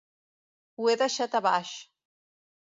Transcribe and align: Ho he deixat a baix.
Ho 0.79 0.87
he 0.93 0.97
deixat 1.03 1.37
a 1.37 1.45
baix. 1.51 1.77